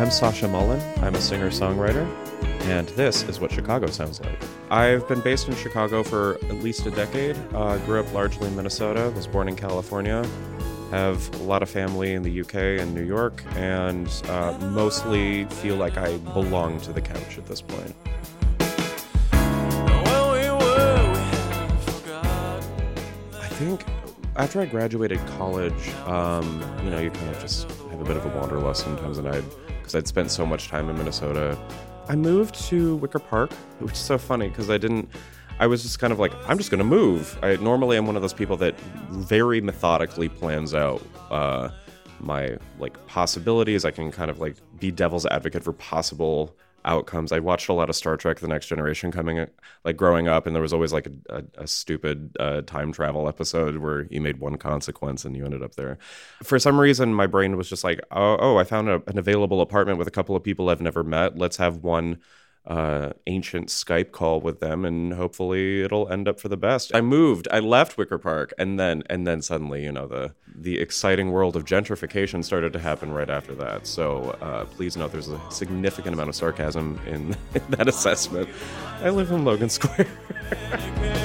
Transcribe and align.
I'm 0.00 0.10
Sacha 0.10 0.48
Mullin. 0.48 0.80
I'm 1.02 1.14
a 1.14 1.20
singer 1.20 1.50
songwriter, 1.50 2.08
and 2.62 2.88
this 2.88 3.22
is 3.24 3.38
what 3.38 3.52
Chicago 3.52 3.88
sounds 3.88 4.18
like. 4.18 4.42
I've 4.70 5.06
been 5.06 5.20
based 5.20 5.46
in 5.46 5.54
Chicago 5.54 6.02
for 6.02 6.36
at 6.36 6.54
least 6.54 6.86
a 6.86 6.90
decade. 6.90 7.36
Uh, 7.52 7.76
grew 7.84 8.00
up 8.00 8.10
largely 8.14 8.48
in 8.48 8.56
Minnesota, 8.56 9.12
was 9.14 9.26
born 9.26 9.46
in 9.46 9.56
California, 9.56 10.26
have 10.90 11.28
a 11.34 11.42
lot 11.42 11.62
of 11.62 11.68
family 11.68 12.14
in 12.14 12.22
the 12.22 12.40
UK 12.40 12.80
and 12.80 12.94
New 12.94 13.04
York, 13.04 13.44
and 13.56 14.08
uh, 14.28 14.56
mostly 14.70 15.44
feel 15.44 15.76
like 15.76 15.98
I 15.98 16.16
belong 16.16 16.80
to 16.80 16.94
the 16.94 17.02
couch 17.02 17.36
at 17.36 17.44
this 17.44 17.60
point. 17.60 17.94
I 23.34 23.48
think 23.50 23.84
after 24.36 24.62
I 24.62 24.64
graduated 24.64 25.18
college, 25.36 25.90
um, 26.06 26.64
you 26.82 26.88
know, 26.88 27.00
you 27.00 27.10
kind 27.10 27.28
of 27.28 27.38
just 27.38 27.70
have 27.90 28.00
a 28.00 28.04
bit 28.04 28.16
of 28.16 28.24
a 28.24 28.30
wanderlust 28.38 28.82
sometimes, 28.82 29.18
and 29.18 29.28
I, 29.28 29.42
because 29.90 30.04
I'd 30.04 30.06
spent 30.06 30.30
so 30.30 30.46
much 30.46 30.68
time 30.68 30.88
in 30.88 30.96
Minnesota, 30.96 31.58
I 32.08 32.14
moved 32.14 32.54
to 32.68 32.96
Wicker 32.96 33.18
Park, 33.18 33.52
which 33.80 33.92
is 33.92 33.98
so 33.98 34.18
funny 34.18 34.48
because 34.48 34.70
I 34.70 34.78
didn't. 34.78 35.08
I 35.58 35.66
was 35.66 35.82
just 35.82 35.98
kind 35.98 36.12
of 36.12 36.18
like, 36.18 36.32
I'm 36.48 36.56
just 36.56 36.70
going 36.70 36.78
to 36.78 36.84
move. 36.84 37.38
I 37.42 37.56
normally 37.56 37.96
am 37.96 38.06
one 38.06 38.16
of 38.16 38.22
those 38.22 38.32
people 38.32 38.56
that 38.58 38.78
very 39.10 39.60
methodically 39.60 40.28
plans 40.28 40.74
out 40.74 41.02
uh, 41.30 41.70
my 42.20 42.56
like 42.78 43.04
possibilities. 43.08 43.84
I 43.84 43.90
can 43.90 44.10
kind 44.12 44.30
of 44.30 44.38
like 44.38 44.56
be 44.78 44.90
devil's 44.90 45.26
advocate 45.26 45.64
for 45.64 45.72
possible 45.72 46.54
outcomes. 46.84 47.32
I 47.32 47.38
watched 47.38 47.68
a 47.68 47.72
lot 47.72 47.88
of 47.88 47.96
Star 47.96 48.16
Trek: 48.16 48.40
The 48.40 48.48
Next 48.48 48.66
Generation 48.66 49.10
coming, 49.12 49.46
like 49.84 49.96
growing 49.96 50.28
up, 50.28 50.46
and 50.46 50.54
there 50.54 50.62
was 50.62 50.72
always 50.72 50.92
like 50.92 51.06
a, 51.06 51.36
a, 51.36 51.62
a 51.62 51.66
stupid 51.66 52.36
uh, 52.38 52.62
time 52.62 52.92
travel 52.92 53.28
episode 53.28 53.78
where 53.78 54.06
you 54.10 54.20
made 54.20 54.40
one 54.40 54.56
consequence 54.56 55.24
and 55.24 55.36
you 55.36 55.44
ended 55.44 55.62
up 55.62 55.74
there. 55.74 55.98
For 56.42 56.58
some 56.58 56.80
reason, 56.80 57.14
my 57.14 57.26
brain 57.26 57.56
was 57.56 57.68
just 57.68 57.84
like, 57.84 58.00
oh, 58.10 58.36
oh 58.38 58.56
I 58.58 58.64
found 58.64 58.88
a, 58.88 59.02
an 59.06 59.18
available 59.18 59.60
apartment 59.60 59.98
with 59.98 60.08
a 60.08 60.12
couple 60.12 60.36
of 60.36 60.42
people 60.42 60.68
I've 60.68 60.80
never 60.80 61.02
met. 61.02 61.36
Let's 61.36 61.56
have 61.58 61.78
one 61.78 62.18
uh, 62.66 63.10
ancient 63.26 63.68
Skype 63.68 64.12
call 64.12 64.40
with 64.40 64.60
them, 64.60 64.84
and 64.84 65.14
hopefully 65.14 65.82
it'll 65.82 66.08
end 66.08 66.28
up 66.28 66.38
for 66.38 66.48
the 66.48 66.56
best. 66.56 66.94
I 66.94 67.00
moved, 67.00 67.48
I 67.50 67.58
left 67.58 67.96
Wicker 67.96 68.18
Park, 68.18 68.52
and 68.58 68.78
then 68.78 69.02
and 69.08 69.26
then 69.26 69.42
suddenly, 69.42 69.82
you 69.84 69.92
know, 69.92 70.06
the 70.06 70.34
the 70.54 70.78
exciting 70.78 71.30
world 71.30 71.56
of 71.56 71.64
gentrification 71.64 72.44
started 72.44 72.72
to 72.74 72.78
happen 72.78 73.12
right 73.12 73.30
after 73.30 73.54
that. 73.54 73.86
So 73.86 74.36
uh, 74.40 74.66
please 74.66 74.96
note, 74.96 75.12
there's 75.12 75.28
a 75.28 75.40
significant 75.50 76.14
amount 76.14 76.28
of 76.28 76.34
sarcasm 76.34 77.00
in, 77.06 77.36
in 77.54 77.62
that 77.70 77.88
assessment. 77.88 78.48
I 79.02 79.10
live 79.10 79.30
in 79.30 79.44
Logan 79.44 79.70
Square. 79.70 80.08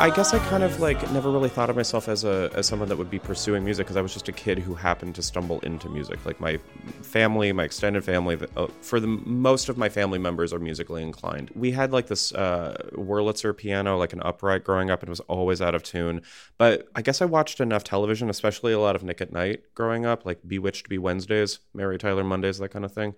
I 0.00 0.08
guess 0.08 0.32
I 0.32 0.38
kind 0.48 0.62
of 0.62 0.80
like 0.80 1.12
never 1.12 1.30
really 1.30 1.50
thought 1.50 1.68
of 1.68 1.76
myself 1.76 2.08
as 2.08 2.24
a 2.24 2.50
as 2.54 2.66
someone 2.66 2.88
that 2.88 2.96
would 2.96 3.10
be 3.10 3.18
pursuing 3.18 3.62
music 3.62 3.84
because 3.84 3.98
I 3.98 4.00
was 4.00 4.14
just 4.14 4.30
a 4.30 4.32
kid 4.32 4.58
who 4.58 4.74
happened 4.74 5.14
to 5.16 5.22
stumble 5.22 5.60
into 5.60 5.90
music. 5.90 6.24
Like 6.24 6.40
my 6.40 6.58
family, 7.02 7.52
my 7.52 7.64
extended 7.64 8.02
family, 8.02 8.38
uh, 8.56 8.68
for 8.80 8.98
the 8.98 9.06
most 9.06 9.68
of 9.68 9.76
my 9.76 9.90
family 9.90 10.18
members 10.18 10.54
are 10.54 10.58
musically 10.58 11.02
inclined. 11.02 11.50
We 11.54 11.72
had 11.72 11.92
like 11.92 12.06
this 12.06 12.32
uh, 12.32 12.82
Wurlitzer 12.94 13.54
piano, 13.54 13.98
like 13.98 14.14
an 14.14 14.22
upright, 14.22 14.64
growing 14.64 14.90
up, 14.90 15.02
and 15.02 15.08
it 15.08 15.10
was 15.10 15.20
always 15.20 15.60
out 15.60 15.74
of 15.74 15.82
tune. 15.82 16.22
But 16.56 16.88
I 16.96 17.02
guess 17.02 17.20
I 17.20 17.26
watched 17.26 17.60
enough 17.60 17.84
television, 17.84 18.30
especially 18.30 18.72
a 18.72 18.80
lot 18.80 18.96
of 18.96 19.02
Nick 19.02 19.20
at 19.20 19.32
Nite 19.32 19.74
growing 19.74 20.06
up, 20.06 20.24
like 20.24 20.38
Bewitched 20.48 20.88
Be 20.88 20.96
Wednesdays, 20.96 21.58
Mary 21.74 21.98
Tyler 21.98 22.24
Mondays, 22.24 22.56
that 22.56 22.70
kind 22.70 22.86
of 22.86 22.92
thing. 22.92 23.12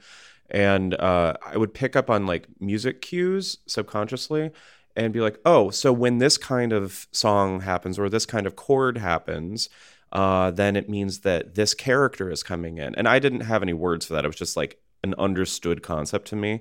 And 0.51 0.95
uh, 0.95 1.35
I 1.47 1.57
would 1.57 1.75
pick 1.75 1.95
up 1.95 2.11
on 2.11 2.27
like 2.27 2.49
music 2.59 3.03
cues 3.03 3.59
subconsciously 3.69 4.51
and 4.97 5.13
be 5.13 5.21
like, 5.21 5.39
oh, 5.45 5.71
so 5.71 5.93
when 5.93 6.19
this 6.19 6.37
kind 6.37 6.73
of 6.73 7.07
song 7.13 7.61
happens 7.61 7.99
or 7.99 8.09
this 8.09 8.27
kind 8.27 8.47
of 8.47 8.57
chord 8.57 8.99
happens, 8.99 9.69
uh, 10.13 10.51
then 10.51 10.77
it 10.77 10.89
means 10.89 11.21
that 11.21 11.55
this 11.55 11.75
character 11.75 12.31
is 12.31 12.43
coming 12.43 12.79
in. 12.79 12.95
And 12.95 13.09
I 13.09 13.19
didn't 13.19 13.41
have 13.41 13.63
any 13.63 13.73
words 13.73 14.07
for 14.07 14.15
that. 14.15 14.25
It 14.25 14.29
was 14.29 14.37
just 14.37 14.57
like 14.57 14.79
an 15.03 15.15
understood 15.19 15.83
concept 15.83 16.29
to 16.29 16.37
me. 16.37 16.61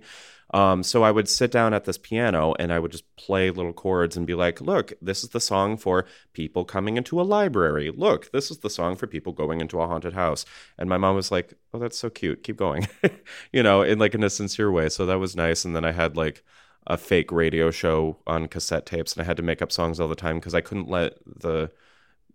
Um, 0.53 0.83
so 0.83 1.03
I 1.03 1.11
would 1.11 1.29
sit 1.29 1.49
down 1.49 1.73
at 1.73 1.85
this 1.85 1.97
piano 1.97 2.53
and 2.59 2.73
I 2.73 2.79
would 2.79 2.91
just 2.91 3.15
play 3.15 3.49
little 3.51 3.71
chords 3.71 4.17
and 4.17 4.27
be 4.27 4.33
like, 4.33 4.59
look, 4.59 4.91
this 5.01 5.23
is 5.23 5.29
the 5.29 5.39
song 5.39 5.77
for 5.77 6.05
people 6.33 6.65
coming 6.65 6.97
into 6.97 7.21
a 7.21 7.23
library. 7.23 7.89
Look, 7.89 8.31
this 8.31 8.51
is 8.51 8.57
the 8.57 8.69
song 8.69 8.97
for 8.97 9.07
people 9.07 9.31
going 9.31 9.61
into 9.61 9.79
a 9.79 9.87
haunted 9.87 10.13
house. 10.13 10.45
And 10.77 10.89
my 10.89 10.97
mom 10.97 11.15
was 11.15 11.31
like, 11.31 11.53
oh, 11.73 11.79
that's 11.79 11.97
so 11.97 12.09
cute. 12.09 12.43
Keep 12.43 12.57
going, 12.57 12.87
you 13.53 13.63
know, 13.63 13.81
in 13.81 13.97
like 13.97 14.13
in 14.13 14.23
a 14.23 14.29
sincere 14.29 14.69
way. 14.69 14.89
So 14.89 15.05
that 15.05 15.19
was 15.19 15.37
nice. 15.37 15.63
And 15.63 15.73
then 15.73 15.85
I 15.85 15.93
had 15.93 16.17
like, 16.17 16.43
a 16.87 16.97
fake 16.97 17.31
radio 17.31 17.71
show 17.71 18.17
on 18.25 18.47
cassette 18.47 18.85
tapes 18.85 19.13
and 19.13 19.21
I 19.21 19.25
had 19.25 19.37
to 19.37 19.43
make 19.43 19.61
up 19.61 19.71
songs 19.71 19.99
all 19.99 20.07
the 20.07 20.15
time 20.15 20.37
because 20.37 20.55
I 20.55 20.61
couldn't 20.61 20.89
let 20.89 21.13
the 21.25 21.71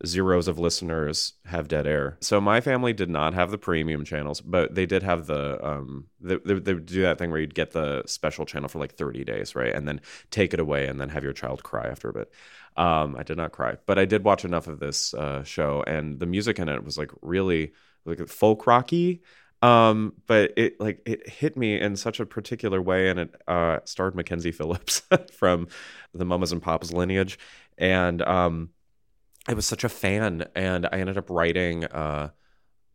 zeros 0.05 0.47
of 0.49 0.59
listeners 0.59 1.34
have 1.47 1.69
dead 1.69 1.87
air. 1.87 2.19
So 2.21 2.41
my 2.41 2.61
family 2.61 2.93
did 2.93 3.09
not 3.09 3.35
have 3.35 3.51
the 3.51 3.59
premium 3.59 4.05
channels, 4.05 4.41
but 4.41 4.75
they 4.75 4.85
did 4.85 5.03
have 5.03 5.27
the 5.27 5.65
um 5.67 6.06
they, 6.21 6.37
they, 6.37 6.55
they 6.55 6.75
do 6.75 7.03
that 7.03 7.19
thing 7.19 7.31
where 7.31 7.41
you'd 7.41 7.55
get 7.55 7.73
the 7.73 8.03
special 8.06 8.45
channel 8.45 8.69
for 8.69 8.79
like 8.79 8.95
30 8.95 9.25
days, 9.25 9.55
right? 9.55 9.75
And 9.75 9.89
then 9.89 10.01
take 10.31 10.53
it 10.53 10.61
away 10.61 10.87
and 10.87 11.01
then 11.01 11.09
have 11.09 11.25
your 11.25 11.33
child 11.33 11.62
cry 11.62 11.87
after 11.87 12.09
a 12.11 12.12
bit. 12.12 12.31
Um 12.77 13.17
I 13.17 13.23
did 13.23 13.37
not 13.37 13.53
cry, 13.53 13.77
but 13.87 13.99
I 13.99 14.05
did 14.05 14.25
watch 14.25 14.45
enough 14.45 14.67
of 14.67 14.81
this 14.81 15.15
uh, 15.15 15.43
show 15.45 15.83
and 15.87 16.21
the 16.21 16.27
music 16.27 16.59
in 16.59 16.69
it 16.69 16.85
was 16.85 16.99
like 16.99 17.11
really 17.23 17.73
like 18.05 18.29
folk 18.29 18.67
rocky 18.67 19.23
um, 19.62 20.12
but 20.27 20.53
it 20.56 20.81
like 20.81 21.00
it 21.06 21.28
hit 21.28 21.56
me 21.56 21.81
in 21.81 21.97
such 21.97 22.21
a 22.21 22.27
particular 22.27 22.81
way, 22.81 23.09
and 23.09 23.19
it 23.19 23.34
uh, 23.49 23.78
starred 23.84 24.15
Mackenzie 24.15 24.53
Phillips 24.53 25.03
from 25.33 25.69
the 26.12 26.25
Mamas 26.25 26.53
and 26.53 26.62
Papas 26.62 26.93
lineage, 26.93 27.39
and 27.78 28.22
um, 28.22 28.71
I 29.49 29.55
was 29.55 29.67
such 29.67 29.84
a 29.84 29.89
fan, 29.89 30.44
and 30.55 30.87
I 30.87 30.99
ended 30.99 31.19
up 31.19 31.31
writing. 31.31 31.84
Uh, 31.84 32.31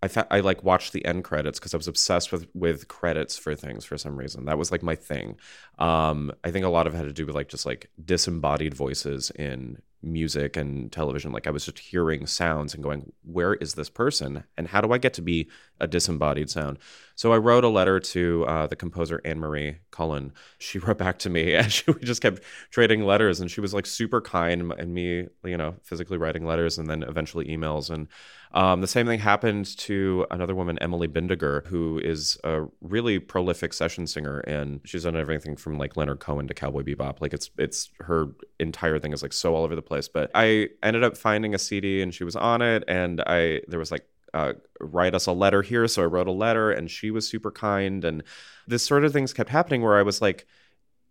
I 0.04 0.08
fa- 0.08 0.28
I 0.32 0.40
like 0.40 0.64
watched 0.64 0.94
the 0.94 1.06
end 1.06 1.24
credits 1.24 1.60
because 1.60 1.74
I 1.74 1.78
was 1.78 1.88
obsessed 1.88 2.32
with 2.32 2.48
with 2.54 2.88
credits 2.88 3.38
for 3.38 3.56
things 3.56 3.86
for 3.86 3.98
some 3.98 4.16
reason. 4.18 4.46
That 4.46 4.58
was 4.58 4.72
like 4.72 4.84
my 4.84 4.96
thing. 4.96 5.38
Um, 5.80 6.32
I 6.44 6.52
think 6.52 6.66
a 6.66 6.70
lot 6.70 6.88
of 6.88 6.94
it 6.94 6.98
had 6.98 7.06
to 7.06 7.14
do 7.14 7.26
with 7.26 7.36
like 7.36 7.50
just 7.50 7.66
like 7.66 7.90
disembodied 8.04 8.74
voices 8.74 9.32
in 9.32 9.82
music 10.04 10.58
and 10.58 10.92
television. 10.92 11.32
Like 11.32 11.48
I 11.48 11.52
was 11.52 11.66
just 11.66 11.80
hearing 11.80 12.26
sounds 12.28 12.74
and 12.74 12.84
going, 12.84 13.12
where 13.24 13.54
is 13.56 13.74
this 13.74 13.90
person? 13.90 14.44
And 14.58 14.68
how 14.68 14.82
do 14.82 14.92
I 14.92 14.98
get 14.98 15.14
to 15.16 15.22
be 15.22 15.50
a 15.80 15.88
disembodied 15.88 16.50
sound? 16.50 16.80
So 17.22 17.32
I 17.32 17.38
wrote 17.38 17.64
a 17.64 17.70
letter 17.70 18.00
to 18.00 18.46
uh, 18.48 18.66
the 18.66 18.76
composer 18.76 19.22
Anne 19.24 19.38
Marie 19.38 19.78
Cullen. 19.92 20.34
She 20.58 20.80
wrote 20.80 20.98
back 20.98 21.20
to 21.20 21.30
me 21.30 21.54
and 21.54 21.72
she, 21.72 21.84
we 21.92 22.00
just 22.00 22.20
kept 22.20 22.42
trading 22.72 23.06
letters 23.06 23.40
and 23.40 23.52
she 23.52 23.62
was 23.62 23.76
like 23.76 23.86
super 23.86 24.22
kind 24.22 24.74
and 24.74 24.92
me, 24.92 25.28
you 25.44 25.56
know, 25.56 25.76
physically 25.84 26.18
writing 26.18 26.48
letters 26.48 26.80
and 26.80 26.90
then 26.90 27.04
eventually 27.04 27.46
emails. 27.46 27.92
And 27.92 28.08
um, 28.56 28.82
the 28.82 28.88
same 28.88 29.06
thing 29.06 29.20
happened 29.20 29.78
to 29.78 30.26
another 30.32 30.56
woman, 30.56 30.80
Emily 30.80 31.08
Bindiger, 31.08 31.68
who 31.68 32.00
is 32.04 32.40
a 32.44 32.64
really 32.82 33.20
prolific 33.20 33.74
session 33.74 34.08
singer 34.08 34.40
and 34.40 34.82
she's 34.84 35.04
done 35.04 35.16
everything 35.16 35.56
from 35.56 35.78
like 35.78 35.96
Leonard 35.96 36.22
Cohen 36.22 36.48
to 36.48 36.56
Cowboy 36.56 36.82
Bebop. 36.82 37.22
Like 37.22 37.36
it's, 37.36 37.52
it's 37.60 37.92
her 38.00 38.30
entire 38.60 38.98
thing 38.98 39.14
is 39.14 39.22
like 39.22 39.34
so 39.34 39.54
all 39.54 39.64
over 39.64 39.76
the 39.76 39.84
place. 39.84 40.08
But 40.08 40.32
I 40.34 40.70
ended 40.82 41.04
up 41.04 41.16
finding 41.16 41.54
a 41.54 41.60
CD 41.60 42.02
and 42.02 42.12
she 42.12 42.24
was 42.24 42.36
on 42.36 42.64
it, 42.64 42.84
and 42.88 43.22
I 43.22 43.62
there 43.68 43.78
was 43.78 43.92
like 43.92 44.08
uh, 44.34 44.54
write 44.80 45.16
us 45.16 45.26
a 45.26 45.32
letter 45.32 45.62
here, 45.62 45.88
so 45.88 46.04
I 46.04 46.06
wrote 46.06 46.28
a 46.28 46.32
letter, 46.32 46.72
and 46.72 46.90
she 46.90 47.12
was 47.12 47.28
super 47.28 47.52
kind, 47.52 48.04
and 48.06 48.24
this 48.68 48.84
sort 48.84 49.04
of 49.04 49.14
things 49.14 49.34
kept 49.34 49.50
happening 49.50 49.82
where 49.82 49.98
I 49.98 50.04
was 50.04 50.22
like 50.22 50.46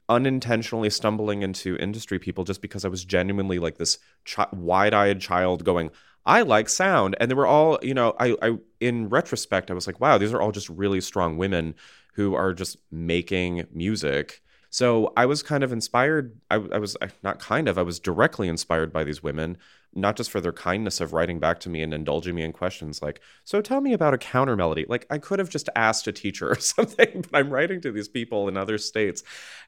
unintentionally 0.08 0.90
stumbling 0.90 1.42
into 1.42 1.76
industry 1.76 2.18
people 2.18 2.44
just 2.44 2.60
because 2.60 2.84
I 2.84 2.88
was 2.88 3.04
genuinely 3.04 3.58
like 3.58 3.78
this 3.78 3.98
ch- 4.24 4.38
wide-eyed 4.52 5.20
child 5.20 5.64
going. 5.64 5.90
I 6.26 6.42
like 6.42 6.68
sound, 6.68 7.16
and 7.20 7.30
they 7.30 7.34
were 7.34 7.46
all, 7.46 7.78
you 7.82 7.94
know, 7.94 8.14
I, 8.18 8.36
I, 8.42 8.58
in 8.80 9.08
retrospect, 9.08 9.70
I 9.70 9.74
was 9.74 9.86
like, 9.86 10.00
wow, 10.00 10.18
these 10.18 10.32
are 10.32 10.40
all 10.40 10.52
just 10.52 10.68
really 10.68 11.00
strong 11.00 11.36
women 11.36 11.74
who 12.14 12.34
are 12.34 12.52
just 12.52 12.76
making 12.90 13.66
music 13.72 14.42
so 14.70 15.12
I 15.16 15.26
was 15.26 15.42
kind 15.42 15.64
of 15.64 15.72
inspired. 15.72 16.38
I, 16.48 16.54
I, 16.54 16.78
was 16.78 16.96
not 17.24 17.40
kind 17.40 17.68
of, 17.68 17.76
I 17.76 17.82
was 17.82 17.98
directly 17.98 18.46
inspired 18.46 18.92
by 18.92 19.02
these 19.02 19.20
women, 19.20 19.58
not 19.94 20.16
just 20.16 20.30
for 20.30 20.40
their 20.40 20.52
kindness 20.52 21.00
of 21.00 21.12
writing 21.12 21.40
back 21.40 21.58
to 21.60 21.68
me 21.68 21.82
and 21.82 21.92
indulging 21.92 22.36
me 22.36 22.42
in 22.42 22.52
questions 22.52 23.02
like, 23.02 23.20
so 23.44 23.60
tell 23.60 23.80
me 23.80 23.92
about 23.92 24.14
a 24.14 24.18
counter 24.18 24.54
melody. 24.54 24.86
Like 24.88 25.06
I 25.10 25.18
could 25.18 25.40
have 25.40 25.50
just 25.50 25.68
asked 25.74 26.06
a 26.06 26.12
teacher 26.12 26.48
or 26.52 26.60
something, 26.60 27.24
but 27.28 27.36
I'm 27.36 27.50
writing 27.50 27.80
to 27.80 27.90
these 27.90 28.08
people 28.08 28.48
in 28.48 28.56
other 28.56 28.78
states. 28.78 29.24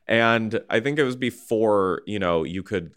And 0.06 0.60
I 0.70 0.78
think 0.78 1.00
it 1.00 1.04
was 1.04 1.16
before, 1.16 2.02
you 2.06 2.20
know, 2.20 2.44
you 2.44 2.62
could 2.62 2.92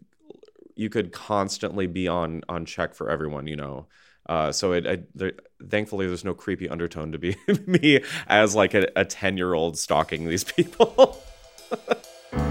you 0.77 0.89
could 0.89 1.11
constantly 1.11 1.87
be 1.87 2.07
on 2.07 2.43
on 2.47 2.65
check 2.65 2.93
for 2.93 3.09
everyone, 3.09 3.47
you 3.47 3.55
know. 3.55 3.87
Uh, 4.27 4.51
so 4.51 4.73
it, 4.73 4.87
I, 4.87 5.03
there, 5.13 5.33
thankfully, 5.69 6.07
there's 6.07 6.25
no 6.25 6.33
creepy 6.33 6.67
undertone 6.67 7.11
to 7.11 7.19
be 7.19 7.35
me 7.65 8.01
as 8.27 8.55
like 8.55 8.73
a 8.73 9.05
10 9.05 9.37
year 9.37 9.53
old 9.53 9.77
stalking 9.77 10.27
these 10.27 10.43
people. 10.55 11.21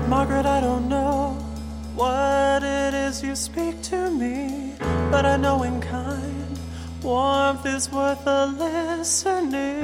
Margaret, 0.08 0.46
I 0.46 0.60
don't 0.60 0.88
know 0.88 1.32
what 1.94 2.62
it 2.62 2.94
is 2.94 3.22
you 3.22 3.34
speak 3.36 3.80
to 3.82 4.10
me, 4.10 4.74
but 5.10 5.24
I 5.24 5.36
know 5.36 5.62
in 5.62 5.80
kind 5.80 6.58
warmth 7.04 7.66
is 7.66 7.90
worth 7.90 8.26
a 8.26 8.46
listening. 8.46 9.82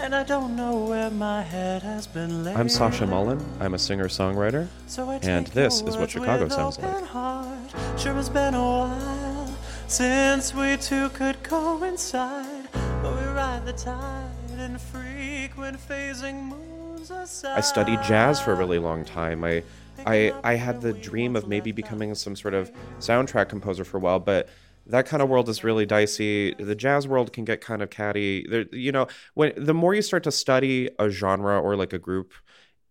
And 0.00 0.14
I 0.14 0.22
don't 0.22 0.56
know 0.56 0.84
where 0.84 1.10
my 1.10 1.42
head 1.42 1.82
has 1.82 2.06
been 2.06 2.44
laid. 2.44 2.56
I'm 2.56 2.68
Sacha 2.68 3.06
Mullin. 3.06 3.44
I'm 3.60 3.74
a 3.74 3.78
singer 3.78 4.06
songwriter. 4.06 4.68
So 4.86 5.10
and 5.10 5.46
this 5.48 5.82
is 5.82 5.96
what 5.96 6.10
Chicago 6.10 6.48
sounds 6.48 6.78
like. 6.78 7.04
Heart. 7.04 7.74
Sure, 7.98 8.16
it's 8.18 8.28
been 8.28 8.54
a 8.54 8.62
while 8.62 9.54
since 9.86 10.54
we 10.54 10.76
two 10.76 11.08
could 11.10 11.42
go 11.42 11.82
inside, 11.82 12.68
but 13.02 13.16
we 13.16 13.26
ride 13.26 13.66
the 13.66 13.72
tide 13.72 14.30
and 14.58 14.80
frequent 14.80 15.78
phasing. 15.78 16.77
I 17.10 17.60
studied 17.60 18.02
jazz 18.02 18.40
for 18.40 18.52
a 18.52 18.56
really 18.56 18.78
long 18.78 19.04
time. 19.04 19.44
I, 19.44 19.62
I, 20.06 20.32
I 20.44 20.54
had 20.54 20.80
the 20.80 20.92
dream 20.92 21.36
of 21.36 21.48
maybe 21.48 21.72
becoming 21.72 22.14
some 22.14 22.36
sort 22.36 22.54
of 22.54 22.70
soundtrack 22.98 23.48
composer 23.48 23.84
for 23.84 23.96
a 23.96 24.00
while, 24.00 24.20
but 24.20 24.48
that 24.86 25.06
kind 25.06 25.22
of 25.22 25.28
world 25.28 25.48
is 25.48 25.64
really 25.64 25.86
dicey. 25.86 26.54
The 26.54 26.74
jazz 26.74 27.06
world 27.06 27.32
can 27.32 27.44
get 27.44 27.60
kind 27.60 27.82
of 27.82 27.90
catty. 27.90 28.46
There, 28.48 28.64
you 28.72 28.92
know, 28.92 29.06
when 29.34 29.52
the 29.56 29.74
more 29.74 29.94
you 29.94 30.02
start 30.02 30.22
to 30.24 30.32
study 30.32 30.88
a 30.98 31.10
genre 31.10 31.60
or 31.60 31.76
like 31.76 31.92
a 31.92 31.98
group, 31.98 32.32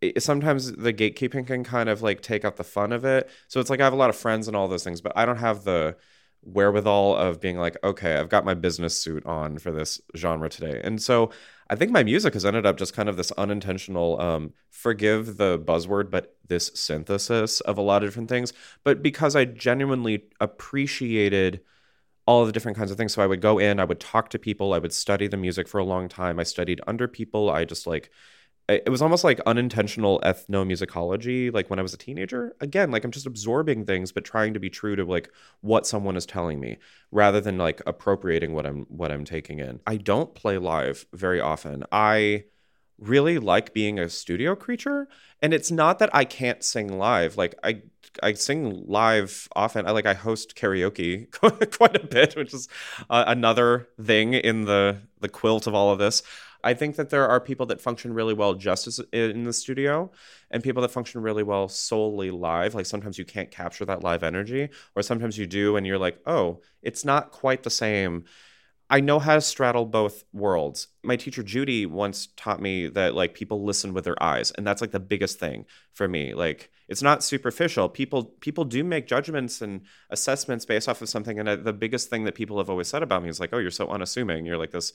it, 0.02 0.22
sometimes 0.22 0.72
the 0.74 0.94
gatekeeping 0.94 1.48
can 1.48 1.64
kind 1.64 1.90
of 1.90 2.02
like 2.02 2.22
take 2.22 2.46
out 2.46 2.58
the 2.58 2.64
fun 2.64 2.92
of 2.92 3.04
it. 3.04 3.30
So 3.48 3.60
it's 3.60 3.70
like 3.70 3.82
I 3.82 3.84
have 3.84 3.94
a 3.94 3.98
lot 3.98 4.10
of 4.10 4.16
friends 4.16 4.48
and 4.48 4.56
all 4.56 4.68
those 4.68 4.84
things, 4.84 5.02
but 5.02 5.14
I 5.16 5.26
don't 5.26 5.38
have 5.38 5.64
the 5.64 5.96
wherewithal 6.44 7.16
of 7.16 7.42
being 7.42 7.58
like, 7.58 7.78
okay, 7.84 8.16
I've 8.16 8.30
got 8.30 8.46
my 8.46 8.54
business 8.54 8.98
suit 8.98 9.26
on 9.26 9.58
for 9.58 9.72
this 9.72 10.00
genre 10.16 10.50
today. 10.50 10.80
And 10.84 11.02
so 11.02 11.32
I 11.70 11.76
think 11.76 11.92
my 11.92 12.04
music 12.04 12.34
has 12.34 12.46
ended 12.46 12.66
up 12.66 12.78
just 12.78 12.94
kind 12.94 13.10
of 13.10 13.18
this 13.18 13.32
unintentional, 13.34 14.20
um, 14.22 14.54
forgive 14.70 15.38
the 15.38 15.60
buzzword, 15.60 16.10
but 16.10 16.38
this 16.48 16.72
synthesis 16.74 17.60
of 17.62 17.78
a 17.78 17.82
lot 17.82 18.04
of 18.04 18.10
different 18.10 18.30
things. 18.30 18.54
But 18.84 19.02
because 19.02 19.36
I 19.36 19.46
genuinely 19.46 20.26
appreciated 20.40 21.62
all 22.28 22.46
the 22.46 22.52
different 22.52 22.78
kinds 22.78 22.92
of 22.92 22.98
things. 22.98 23.14
So 23.14 23.24
I 23.24 23.28
would 23.28 23.42
go 23.42 23.58
in, 23.58 23.80
I 23.80 23.86
would 23.86 24.02
talk 24.02 24.30
to 24.30 24.40
people, 24.40 24.74
I 24.74 24.80
would 24.80 24.94
study 24.94 25.28
the 25.28 25.38
music 25.38 25.68
for 25.68 25.80
a 25.80 25.86
long 25.86 26.10
time. 26.10 26.40
I 26.40 26.44
studied 26.44 26.82
under 26.86 27.08
people. 27.08 27.50
I 27.50 27.64
just 27.64 27.88
like 27.88 28.12
it 28.70 28.90
was 28.90 29.02
almost 29.02 29.24
like 29.24 29.40
unintentional 29.46 30.20
ethnomusicology 30.22 31.54
like 31.54 31.70
when 31.70 31.80
i 31.80 31.82
was 31.82 31.94
a 31.94 31.98
teenager. 31.98 32.56
Again 32.60 32.92
like 32.92 33.04
i'm 33.04 33.12
just 33.12 33.26
absorbing 33.26 33.86
things 33.86 34.12
but 34.12 34.26
trying 34.26 34.54
to 34.54 34.60
be 34.60 34.70
true 34.70 34.96
to 34.96 35.06
like 35.06 35.32
what 35.62 35.88
someone 35.88 36.18
is 36.18 36.26
telling 36.26 36.60
me 36.60 36.78
rather 37.12 37.40
than 37.40 37.58
like 37.58 37.82
appropriating 37.86 38.54
what 38.54 38.66
i'm 38.66 38.86
what 38.90 39.12
i'm 39.12 39.26
taking 39.26 39.60
in. 39.60 39.80
I 39.88 39.98
don't 39.98 40.36
play 40.36 40.58
live 40.58 41.06
very 41.14 41.40
often. 41.40 41.84
I 41.92 42.46
really 43.00 43.38
like 43.38 43.74
being 43.74 44.00
a 44.00 44.10
studio 44.10 44.56
creature 44.56 45.08
and 45.42 45.54
it's 45.54 45.70
not 45.70 46.00
that 46.00 46.10
i 46.14 46.26
can't 46.26 46.64
sing 46.64 46.98
live. 46.98 47.38
Like 47.38 47.56
i 47.64 47.82
i 48.22 48.34
sing 48.34 48.84
live 48.88 49.48
often. 49.56 49.88
I 49.88 49.92
like 49.92 50.06
i 50.06 50.14
host 50.14 50.56
karaoke 50.56 51.32
quite 51.78 51.96
a 51.96 52.06
bit 52.06 52.36
which 52.36 52.54
is 52.54 52.68
uh, 53.10 53.24
another 53.28 53.88
thing 54.02 54.34
in 54.34 54.66
the 54.66 54.98
the 55.22 55.30
quilt 55.30 55.68
of 55.68 55.74
all 55.74 55.92
of 55.92 56.00
this 56.00 56.22
I 56.64 56.74
think 56.74 56.96
that 56.96 57.10
there 57.10 57.28
are 57.28 57.40
people 57.40 57.66
that 57.68 57.82
function 57.82 58.14
really 58.14 58.34
well 58.34 58.54
just 58.54 58.88
as 58.88 59.00
in 59.12 59.44
the 59.44 59.54
studio 59.54 60.12
and 60.52 60.64
people 60.64 60.82
that 60.82 60.92
function 60.92 61.22
really 61.22 61.44
well 61.44 61.68
solely 61.68 62.32
live. 62.32 62.76
Like 62.76 62.86
sometimes 62.86 63.18
you 63.18 63.26
can't 63.26 63.52
capture 63.52 63.86
that 63.86 64.04
live 64.04 64.24
energy, 64.24 64.70
or 64.96 65.02
sometimes 65.02 65.38
you 65.38 65.48
do 65.48 65.76
and 65.78 65.86
you're 65.86 65.98
like, 65.98 66.20
oh, 66.26 66.62
it's 66.82 67.06
not 67.06 67.32
quite 67.32 67.64
the 67.64 67.70
same. 67.70 68.26
I 68.90 69.02
know 69.02 69.20
how 69.20 69.36
to 69.36 69.42
straddle 69.42 69.86
both 69.86 70.24
worlds. 70.32 70.88
My 71.04 71.18
teacher 71.18 71.44
Judy 71.44 71.86
once 71.86 72.30
taught 72.38 72.62
me 72.62 72.88
that 72.88 73.16
like 73.16 73.34
people 73.34 73.66
listen 73.66 73.94
with 73.94 74.06
their 74.06 74.22
eyes, 74.22 74.52
and 74.52 74.66
that's 74.66 74.82
like 74.82 74.92
the 74.92 75.00
biggest 75.00 75.40
thing 75.40 75.66
for 75.94 76.08
me. 76.08 76.34
Like 76.34 76.72
it's 76.88 77.02
not 77.02 77.24
superficial. 77.24 77.90
People 77.90 78.26
people 78.40 78.64
do 78.64 78.84
make 78.84 79.08
judgments 79.08 79.62
and 79.62 79.82
assessments 80.10 80.66
based 80.66 80.88
off 80.88 81.02
of 81.02 81.10
something, 81.10 81.38
and 81.38 81.50
uh, 81.50 81.56
the 81.58 81.74
biggest 81.74 82.10
thing 82.10 82.24
that 82.24 82.36
people 82.36 82.58
have 82.60 82.70
always 82.70 82.88
said 82.88 83.04
about 83.04 83.24
me 83.24 83.30
is 83.30 83.40
like, 83.40 83.50
"Oh, 83.52 83.58
you're 83.58 83.72
so 83.72 83.90
unassuming. 83.90 84.46
You're 84.46 84.58
like 84.58 84.72
this 84.72 84.94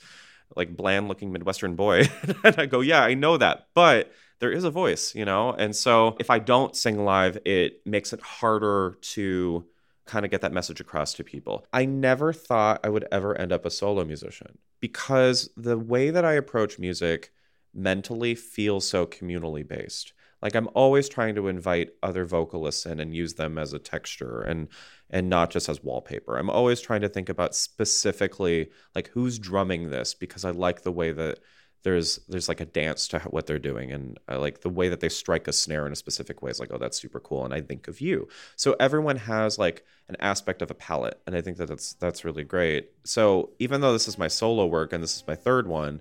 like 0.56 0.76
bland 0.76 1.08
looking 1.08 1.32
Midwestern 1.32 1.76
boy. 1.76 2.08
and 2.44 2.58
I 2.58 2.66
go, 2.66 2.80
yeah, 2.80 3.02
I 3.02 3.14
know 3.14 3.36
that, 3.36 3.68
but 3.74 4.12
there 4.38 4.50
is 4.50 4.64
a 4.64 4.70
voice, 4.70 5.14
you 5.14 5.24
know? 5.24 5.52
And 5.52 5.74
so 5.74 6.16
if 6.18 6.30
I 6.30 6.38
don't 6.38 6.76
sing 6.76 7.04
live, 7.04 7.38
it 7.44 7.80
makes 7.86 8.12
it 8.12 8.20
harder 8.20 8.98
to 9.02 9.64
kind 10.06 10.24
of 10.24 10.30
get 10.30 10.40
that 10.40 10.52
message 10.52 10.80
across 10.80 11.14
to 11.14 11.24
people. 11.24 11.66
I 11.72 11.84
never 11.84 12.32
thought 12.32 12.80
I 12.84 12.88
would 12.88 13.06
ever 13.12 13.36
end 13.38 13.52
up 13.52 13.64
a 13.64 13.70
solo 13.70 14.04
musician 14.04 14.58
because 14.80 15.50
the 15.56 15.78
way 15.78 16.10
that 16.10 16.24
I 16.24 16.32
approach 16.32 16.78
music 16.78 17.32
mentally 17.74 18.34
feels 18.34 18.88
so 18.88 19.06
communally 19.06 19.66
based 19.66 20.12
like 20.42 20.54
i'm 20.54 20.68
always 20.74 21.08
trying 21.08 21.34
to 21.34 21.48
invite 21.48 21.90
other 22.02 22.24
vocalists 22.24 22.84
in 22.84 23.00
and 23.00 23.14
use 23.14 23.34
them 23.34 23.56
as 23.56 23.72
a 23.72 23.78
texture 23.78 24.42
and 24.42 24.68
and 25.08 25.30
not 25.30 25.50
just 25.50 25.68
as 25.68 25.82
wallpaper 25.82 26.36
i'm 26.36 26.50
always 26.50 26.80
trying 26.80 27.00
to 27.00 27.08
think 27.08 27.28
about 27.28 27.54
specifically 27.54 28.68
like 28.94 29.08
who's 29.08 29.38
drumming 29.38 29.88
this 29.88 30.12
because 30.12 30.44
i 30.44 30.50
like 30.50 30.82
the 30.82 30.92
way 30.92 31.12
that 31.12 31.38
there's 31.82 32.18
there's 32.28 32.48
like 32.48 32.60
a 32.60 32.64
dance 32.64 33.08
to 33.08 33.18
what 33.20 33.46
they're 33.46 33.58
doing. 33.58 33.92
And 33.92 34.18
I 34.28 34.36
like 34.36 34.60
the 34.60 34.68
way 34.68 34.88
that 34.88 35.00
they 35.00 35.08
strike 35.08 35.48
a 35.48 35.52
snare 35.52 35.86
in 35.86 35.92
a 35.92 35.96
specific 35.96 36.42
way 36.42 36.50
is 36.50 36.60
like 36.60 36.70
oh 36.72 36.78
that's 36.78 37.00
super 37.00 37.20
cool. 37.20 37.44
And 37.44 37.52
I 37.54 37.60
think 37.60 37.88
of 37.88 38.00
you. 38.00 38.28
So 38.56 38.76
everyone 38.78 39.16
has 39.16 39.58
like 39.58 39.84
an 40.08 40.16
aspect 40.20 40.62
of 40.62 40.70
a 40.70 40.74
palette. 40.74 41.20
And 41.26 41.34
I 41.36 41.40
think 41.40 41.56
that 41.58 41.66
that's 41.66 41.94
that's 41.94 42.24
really 42.24 42.44
great. 42.44 42.90
So 43.04 43.50
even 43.58 43.80
though 43.80 43.92
this 43.92 44.08
is 44.08 44.18
my 44.18 44.28
solo 44.28 44.66
work 44.66 44.92
and 44.92 45.02
this 45.02 45.16
is 45.16 45.24
my 45.26 45.34
third 45.34 45.66
one 45.66 46.00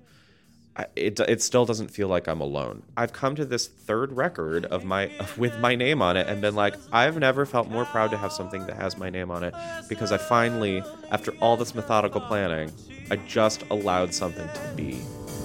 it 0.95 1.19
it 1.19 1.41
still 1.41 1.65
doesn't 1.65 1.89
feel 1.89 2.07
like 2.07 2.27
I'm 2.27 2.41
alone. 2.41 2.83
I've 2.95 3.13
come 3.13 3.35
to 3.35 3.45
this 3.45 3.67
third 3.67 4.13
record 4.13 4.65
of 4.65 4.85
my 4.85 5.11
with 5.37 5.57
my 5.59 5.75
name 5.75 6.01
on 6.01 6.17
it 6.17 6.27
and 6.27 6.41
been 6.41 6.55
like 6.55 6.75
I've 6.91 7.17
never 7.17 7.45
felt 7.45 7.69
more 7.69 7.85
proud 7.85 8.11
to 8.11 8.17
have 8.17 8.31
something 8.31 8.65
that 8.67 8.77
has 8.77 8.97
my 8.97 9.09
name 9.09 9.31
on 9.31 9.43
it 9.43 9.53
because 9.89 10.11
I 10.11 10.17
finally 10.17 10.83
after 11.11 11.31
all 11.41 11.57
this 11.57 11.75
methodical 11.75 12.21
planning, 12.21 12.71
I 13.09 13.17
just 13.17 13.63
allowed 13.69 14.13
something 14.13 14.47
to 14.47 14.73
be. 14.75 15.01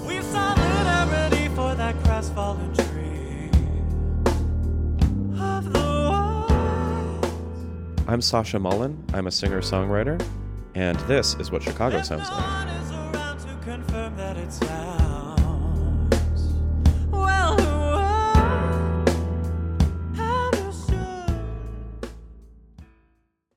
We've 0.07 0.25
ready 1.11 1.49
for 1.49 1.75
that 1.75 1.95
tree 2.75 3.51
of 5.41 5.73
the 5.73 5.79
I'm 8.07 8.21
Sacha 8.21 8.59
Mullin. 8.59 9.03
I'm 9.13 9.27
a 9.27 9.33
singer-songwriter, 9.33 10.25
and 10.75 10.99
this 11.01 11.35
is 11.35 11.51
what 11.51 11.63
Chicago 11.63 12.03
sounds 12.03 12.31
like. 12.31 12.76